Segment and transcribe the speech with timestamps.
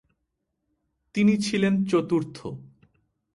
[1.15, 2.37] তিনি ছিলেন চতুর্থ।